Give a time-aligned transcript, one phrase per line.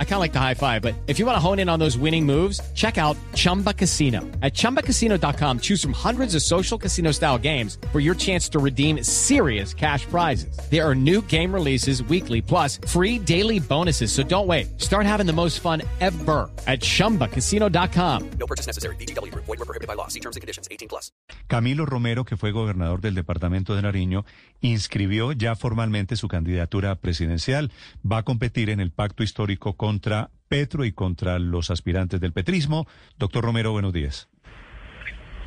[0.00, 1.78] I kind of like the high five, but if you want to hone in on
[1.78, 4.22] those winning moves, check out Chumba Casino.
[4.42, 9.04] At ChumbaCasino.com, choose from hundreds of social casino style games for your chance to redeem
[9.04, 10.58] serious cash prizes.
[10.68, 14.10] There are new game releases weekly, plus free daily bonuses.
[14.10, 14.80] So don't wait.
[14.80, 18.30] Start having the most fun ever at ChumbaCasino.com.
[18.40, 18.96] No purchase necessary.
[18.96, 19.32] BGW.
[19.32, 20.08] Void were prohibited by law.
[20.08, 20.66] See terms and conditions.
[20.72, 21.12] 18 plus.
[21.46, 24.24] Camilo Romero, que fue gobernador del departamento de Nariño,
[24.60, 27.70] inscribió ya formalmente su candidatura presidencial
[28.10, 32.86] Va a competir en el pacto histórico contra Petro y contra los aspirantes del petrismo.
[33.18, 34.28] Doctor Romero, buenos días.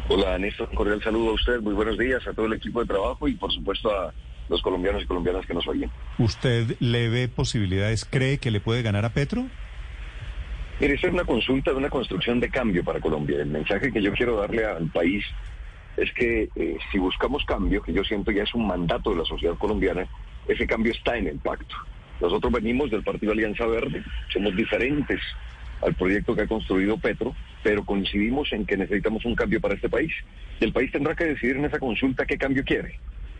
[0.10, 1.62] Hola, Néstor, un cordial saludo a usted.
[1.62, 4.12] Muy buenos días a todo el equipo de trabajo y, por supuesto, a
[4.50, 5.92] los colombianos y colombianas que nos oyen.
[6.18, 9.46] ¿Usted le ve posibilidades, cree que le puede ganar a Petro?
[10.80, 13.44] Mire, esta es una consulta de una construcción de cambio para Colombia.
[13.44, 15.24] El mensaje que yo quiero darle al país
[15.98, 19.26] es que eh, si buscamos cambio, que yo siento ya es un mandato de la
[19.26, 20.08] sociedad colombiana,
[20.48, 21.76] ese cambio está en el pacto.
[22.22, 25.20] Nosotros venimos del Partido Alianza Verde, somos diferentes
[25.82, 29.90] al proyecto que ha construido Petro, pero coincidimos en que necesitamos un cambio para este
[29.90, 30.14] país.
[30.60, 33.00] Y el país tendrá que decidir en esa consulta qué cambio quiere,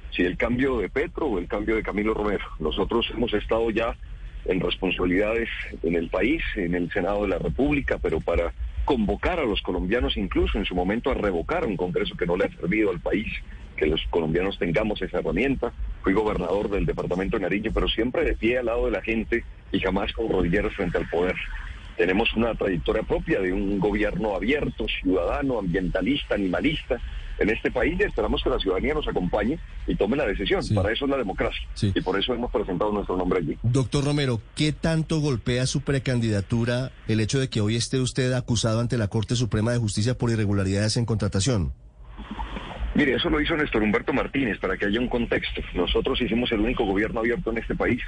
[0.10, 2.44] si el cambio de Petro o el cambio de Camilo Romero.
[2.60, 3.96] Nosotros hemos estado ya
[4.46, 5.50] en responsabilidades
[5.84, 8.52] en el país, en el Senado de la República, pero para
[8.86, 12.46] convocar a los colombianos incluso en su momento a revocar un Congreso que no le
[12.46, 13.28] ha servido al país,
[13.78, 15.72] que los colombianos tengamos esa herramienta.
[16.04, 19.44] Fui gobernador del departamento de Nariño, pero siempre de pie al lado de la gente
[19.72, 21.36] y jamás con rodilleras frente al poder.
[21.98, 27.00] Tenemos una trayectoria propia de un gobierno abierto, ciudadano, ambientalista, animalista,
[27.42, 29.58] en este país esperamos que la ciudadanía nos acompañe
[29.88, 30.64] y tome la decisión.
[30.76, 31.68] Para eso es la democracia.
[31.82, 33.58] Y por eso hemos presentado nuestro nombre allí.
[33.64, 38.80] Doctor Romero, ¿qué tanto golpea su precandidatura el hecho de que hoy esté usted acusado
[38.80, 41.74] ante la Corte Suprema de Justicia por irregularidades en contratación?
[42.94, 45.62] Mire, eso lo hizo Néstor Humberto Martínez, para que haya un contexto.
[45.74, 48.02] Nosotros hicimos el único gobierno abierto en este país,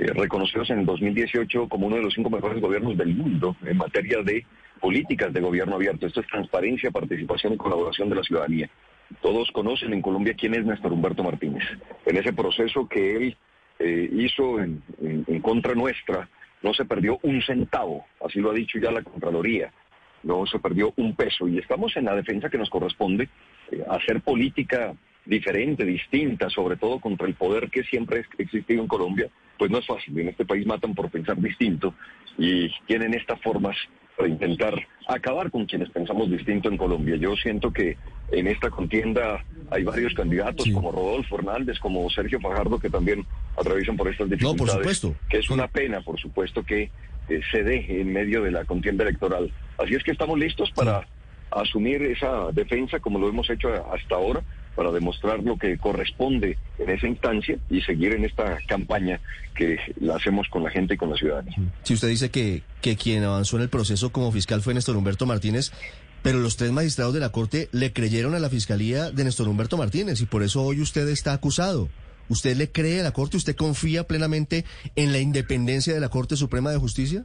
[0.00, 3.76] eh, reconocidos en el 2018 como uno de los cinco mejores gobiernos del mundo en
[3.76, 4.44] materia de
[4.80, 6.08] políticas de gobierno abierto.
[6.08, 8.68] Esto es transparencia, participación y colaboración de la ciudadanía.
[9.22, 11.62] Todos conocen en Colombia quién es Néstor Humberto Martínez.
[12.04, 13.36] En ese proceso que él
[13.78, 14.82] eh, hizo en
[15.40, 16.28] contra nuestra,
[16.62, 19.72] no se perdió un centavo, así lo ha dicho ya la Contraloría
[20.22, 23.28] no se perdió un peso y estamos en la defensa que nos corresponde,
[23.70, 24.94] eh, hacer política
[25.24, 29.28] diferente, distinta, sobre todo contra el poder que siempre ha existido en Colombia,
[29.58, 30.18] pues no es fácil.
[30.18, 31.94] En este país matan por pensar distinto
[32.38, 33.76] y tienen estas formas
[34.16, 34.74] para intentar
[35.08, 37.16] acabar con quienes pensamos distinto en Colombia.
[37.16, 37.96] Yo siento que
[38.30, 43.24] en esta contienda hay varios candidatos como Rodolfo Hernández, como Sergio Fajardo, que también
[43.58, 44.60] atraviesan por estas dificultades.
[44.60, 45.14] No, por supuesto.
[45.28, 46.90] Que es una pena, por supuesto, que
[47.28, 49.50] eh, se deje en medio de la contienda electoral.
[49.82, 51.06] Así es que estamos listos para
[51.50, 54.42] asumir esa defensa como lo hemos hecho hasta ahora
[54.76, 59.20] para demostrar lo que corresponde en esa instancia y seguir en esta campaña
[59.54, 61.56] que la hacemos con la gente y con la ciudadanía.
[61.82, 65.26] Si usted dice que, que quien avanzó en el proceso como fiscal fue Néstor Humberto
[65.26, 65.72] Martínez,
[66.22, 69.76] pero los tres magistrados de la Corte le creyeron a la fiscalía de Néstor Humberto
[69.76, 71.88] Martínez y por eso hoy usted está acusado.
[72.28, 73.36] ¿Usted le cree a la Corte?
[73.36, 74.64] ¿Usted confía plenamente
[74.94, 77.24] en la independencia de la Corte Suprema de Justicia?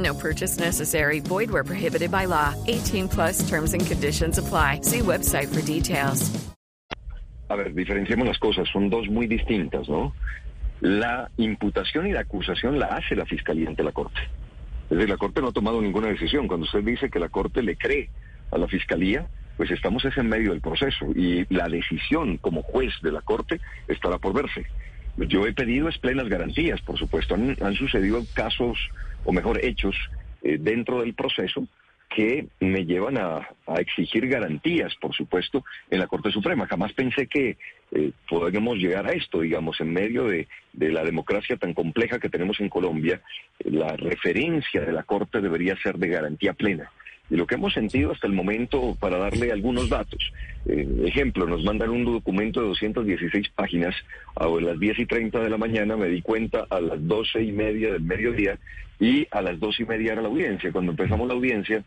[0.00, 1.20] No purchase necessary.
[1.20, 2.54] Void where prohibited by law.
[2.66, 4.80] 18 plus terms and conditions apply.
[4.82, 6.30] See website for details.
[7.48, 8.68] A ver, diferenciemos las cosas.
[8.72, 10.14] Son dos muy distintas, ¿no?
[10.80, 14.20] La imputación y la acusación la hace la Fiscalía ante la Corte.
[14.84, 16.48] Es decir, la Corte no ha tomado ninguna decisión.
[16.48, 18.08] Cuando usted dice que la Corte le cree
[18.50, 23.12] a la Fiscalía, pues estamos en medio del proceso y la decisión como juez de
[23.12, 24.64] la Corte estará por verse.
[25.16, 27.34] Yo he pedido es plenas garantías, por supuesto.
[27.34, 28.78] Han, sucedido casos,
[29.24, 29.96] o mejor, hechos
[30.42, 31.66] eh, dentro del proceso
[32.08, 33.48] que me llevan a,
[33.78, 36.66] exigir garantías, por supuesto, en la Corte Suprema.
[36.66, 37.56] Jamás pensé que
[37.92, 42.58] eh, podríamos llegar a esto, digamos, en medio de, la democracia tan compleja que tenemos
[42.60, 43.20] en Colombia,
[43.60, 46.90] la referencia de la Corte debería ser de garantía plena
[47.30, 50.32] y lo que hemos sentido hasta el momento para darle algunos datos.
[50.66, 53.94] Eh, ejemplo, nos mandan un documento de 216 páginas
[54.34, 57.52] a las 10 y 30 de la mañana, me di cuenta a las 12 y
[57.52, 58.58] media del mediodía
[58.98, 60.72] y a las 2 y media era la audiencia.
[60.72, 61.84] Cuando empezamos la audiencia,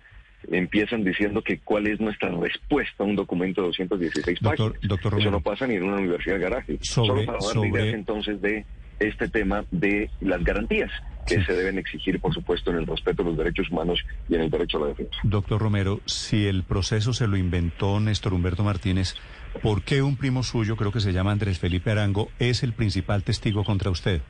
[0.49, 4.73] empiezan diciendo que cuál es nuestra respuesta a un documento de 216 páginas.
[5.17, 6.77] Eso no pasa ni en una universidad de garaje.
[6.81, 8.65] Solo para dar ideas entonces de
[8.99, 10.91] este tema de las garantías
[11.25, 13.99] que se deben exigir, por supuesto, en el respeto a los derechos humanos
[14.29, 15.17] y en el derecho a la defensa.
[15.23, 19.15] Doctor Romero, si el proceso se lo inventó Néstor Humberto Martínez,
[19.61, 23.23] ¿por qué un primo suyo, creo que se llama Andrés Felipe Arango, es el principal
[23.23, 24.21] testigo contra usted?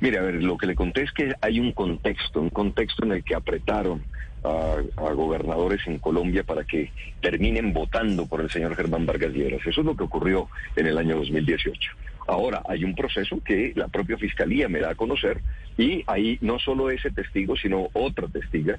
[0.00, 3.12] Mire, a ver, lo que le conté es que hay un contexto, un contexto en
[3.12, 4.02] el que apretaron
[4.44, 9.60] a, a, gobernadores en Colombia para que terminen votando por el señor Germán Vargas Lleras.
[9.66, 11.92] Eso es lo que ocurrió en el año 2018.
[12.26, 15.40] Ahora, hay un proceso que la propia Fiscalía me da a conocer
[15.78, 18.78] y ahí no solo ese testigo, sino otra testiga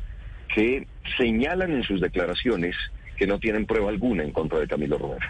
[0.53, 2.75] que señalan en sus declaraciones
[3.17, 5.25] que no tienen prueba alguna en contra de Camilo Romero.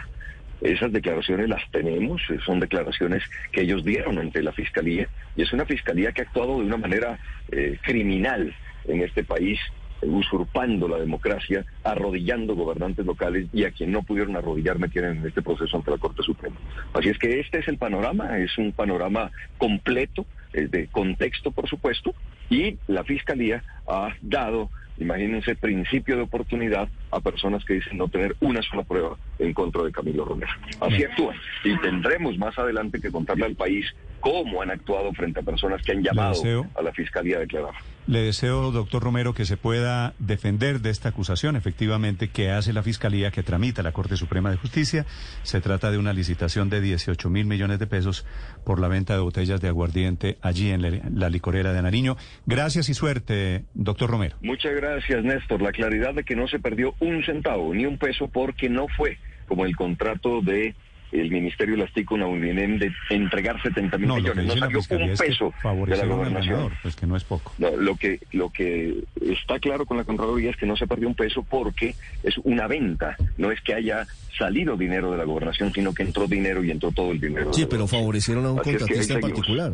[0.62, 5.66] Esas declaraciones las tenemos, son declaraciones que ellos dieron ante la Fiscalía y es una
[5.66, 7.20] Fiscalía que ha actuado de una manera
[7.52, 8.56] eh, criminal
[8.86, 9.60] en este país
[10.02, 15.42] usurpando la democracia, arrodillando gobernantes locales y a quien no pudieron arrodillar tienen en este
[15.42, 16.56] proceso ante la Corte Suprema.
[16.94, 22.14] Así es que este es el panorama, es un panorama completo, de contexto por supuesto,
[22.50, 28.36] y la Fiscalía ha dado, imagínense, principio de oportunidad a personas que dicen no tener
[28.42, 30.52] una sola prueba en contra de Camilo Romero.
[30.80, 31.36] Así actúan.
[31.64, 33.86] Y tendremos más adelante que contarle al país
[34.20, 37.74] cómo han actuado frente a personas que han llamado a la Fiscalía a declarar.
[38.08, 42.82] Le deseo, doctor Romero, que se pueda defender de esta acusación, efectivamente, que hace la
[42.82, 45.06] Fiscalía, que tramita la Corte Suprema de Justicia.
[45.44, 48.26] Se trata de una licitación de 18 mil millones de pesos
[48.64, 52.16] por la venta de botellas de aguardiente allí en la licorera de Nariño.
[52.46, 54.38] Gracias y suerte, doctor Romero.
[54.42, 55.62] Muchas gracias, Néstor.
[55.62, 59.18] La claridad de que no se perdió un centavo ni un peso porque no fue
[59.48, 60.76] como el contrato de
[61.12, 64.46] el Ministerio de las TIC una de entregar 70 mil millones.
[64.46, 65.54] No salió un peso
[65.86, 66.74] de la gobernación.
[66.82, 67.54] pues que no es poco.
[67.58, 71.16] lo, que, lo que está claro con la Contraloría es que no se perdió un
[71.16, 73.16] peso porque es una venta.
[73.38, 74.06] No es que haya
[74.38, 77.54] salido dinero de la gobernación, sino que entró dinero y entró todo el dinero.
[77.54, 79.74] Sí, pero favorecieron a un contratista en particular.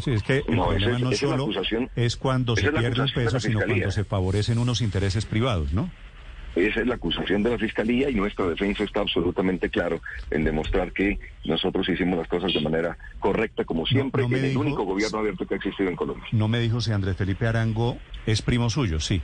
[0.00, 1.48] Sí, es que el problema no solo
[1.94, 5.90] es, cuando se pierde un peso, sino cuando se favorecen unos intereses privados, ¿no?
[6.54, 10.00] Esa es la acusación de la Fiscalía y nuestra defensa está absolutamente claro
[10.30, 14.84] en demostrar que nosotros hicimos las cosas de manera correcta, como siempre, en el único
[14.84, 16.26] gobierno abierto que ha existido en Colombia.
[16.32, 17.96] No me dijo si Andrés Felipe Arango
[18.26, 19.22] es primo suyo, sí.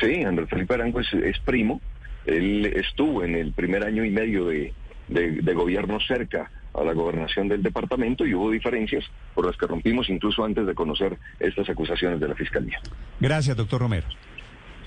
[0.00, 1.80] Sí, Andrés Felipe Arango es, primo.
[2.26, 4.72] Él estuvo en el primer año y medio de,
[5.08, 9.04] de gobierno cerca a la gobernación del departamento y hubo diferencias
[9.34, 12.80] por las que rompimos incluso antes de conocer estas acusaciones de la Fiscalía.
[13.20, 14.06] Gracias, doctor Romero.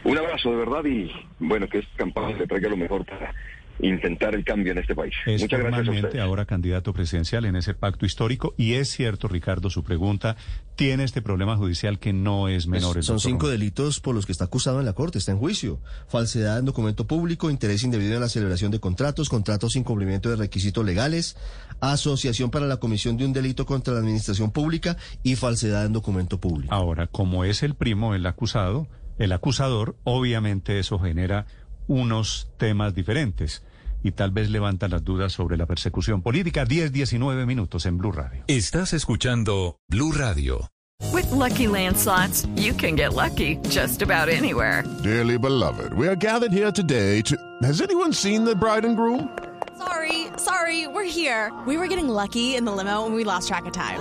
[0.06, 3.34] Un abrazo de verdad y bueno, que esta campaña le traiga lo mejor para
[3.80, 5.13] intentar el cambio en este país.
[5.25, 6.16] Es Muchas gracias.
[6.16, 10.38] ahora candidato presidencial en ese pacto histórico y es cierto, Ricardo, su pregunta
[10.75, 13.04] tiene este problema judicial que no es menor.
[13.04, 16.60] son cinco delitos por los que está acusado en la corte, está en juicio: falsedad
[16.60, 20.86] en documento público, interés indebido en la celebración de contratos, contratos sin cumplimiento de requisitos
[20.86, 21.36] legales,
[21.81, 26.40] asociación para la comisión de un delito contra la administración pública y falsedad en documento
[26.40, 26.74] público.
[26.74, 31.45] Ahora, como es el primo el acusado el acusador, obviamente eso genera
[31.88, 33.63] unos temas diferentes
[34.03, 36.65] y tal vez levanta las dudas sobre la persecución política.
[36.65, 38.44] 10, 19 minutos en Blue Radio.
[38.47, 40.69] Estás escuchando Blue Radio.
[41.12, 44.83] With lucky landslots, you can get lucky just about anywhere.
[45.03, 47.35] Dearly beloved, we are gathered here today to.
[47.63, 49.29] Has anyone seen the bride and groom?
[49.77, 51.51] Sorry, sorry, we're here.
[51.67, 54.00] We were getting lucky in the limo and we lost track of time.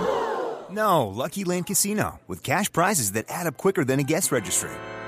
[0.71, 4.71] No, Lucky Land Casino, with cash prizes that add up quicker than a guest registry